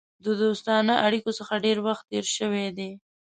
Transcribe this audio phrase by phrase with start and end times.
[0.25, 2.91] د دوستانه اړېکو څخه ډېر وخت تېر شوی دی.